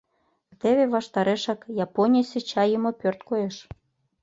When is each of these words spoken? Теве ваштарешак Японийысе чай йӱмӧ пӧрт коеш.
Теве 0.59 0.85
ваштарешак 0.93 1.61
Японийысе 1.85 2.39
чай 2.49 2.67
йӱмӧ 2.71 2.91
пӧрт 2.99 3.19
коеш. 3.29 3.55